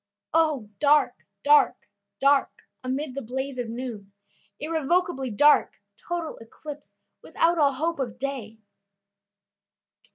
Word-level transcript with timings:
"O 0.33 0.67
dark, 0.79 1.27
dark, 1.43 1.87
dark, 2.19 2.63
amid 2.83 3.13
the 3.13 3.21
blaze 3.21 3.59
of 3.59 3.69
noon. 3.69 4.11
Irrevocably 4.59 5.29
dark, 5.29 5.79
total 5.95 6.37
eclipse, 6.37 6.95
Without 7.21 7.59
all 7.59 7.73
hope 7.73 7.99
of 7.99 8.17
day!" 8.17 8.57